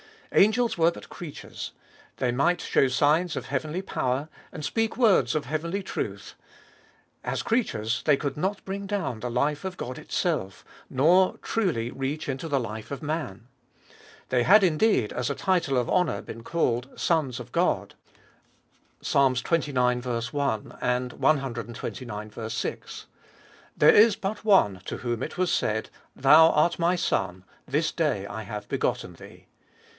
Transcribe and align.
Angels 0.33 0.77
were 0.79 0.91
but 0.91 1.09
creatures; 1.09 1.73
they 2.17 2.31
might 2.31 2.61
show 2.61 2.87
signs 2.87 3.35
of 3.35 3.47
heavenly 3.47 3.81
power, 3.81 4.29
and 4.51 4.63
speak 4.65 4.95
words 4.97 5.35
of 5.35 5.45
heavenly 5.45 5.83
truth; 5.83 6.35
as 7.23 7.43
creatures, 7.43 8.01
they 8.05 8.15
could 8.17 8.35
not 8.37 8.63
bring 8.65 8.87
down 8.87 9.19
the 9.19 9.29
life 9.29 9.63
of 9.65 9.75
God 9.77 9.99
itself, 9.99 10.65
nor 10.89 11.37
truly 11.39 11.91
reach 11.91 12.27
into 12.27 12.47
the 12.47 12.61
life 12.61 12.89
of 12.89 13.03
man. 13.03 13.47
They 14.29 14.41
had 14.43 14.63
indeed 14.63 15.13
as 15.13 15.29
a 15.29 15.35
title 15.35 15.77
of 15.77 15.89
honour 15.89 16.21
been 16.21 16.43
called" 16.43 16.89
sons 17.09 17.39
of 17.39 17.51
God" 17.51 17.93
(Ps. 19.01 19.13
xxix. 19.13 19.77
I, 19.77 20.95
Ixxix. 20.95 22.51
6); 22.51 23.05
there 23.77 23.93
is 23.93 24.15
but 24.15 24.45
One 24.45 24.81
to 24.85 24.97
whom 24.99 25.21
it 25.21 25.37
was 25.37 25.51
said, 25.51 25.89
Thou 26.15 26.49
art 26.51 26.79
my 26.79 26.95
Son; 26.95 27.43
this 27.67 27.91
day 27.91 28.25
I 28.25 28.43
have 28.43 28.67
begotten 28.69 29.13
Thee. 29.15 29.45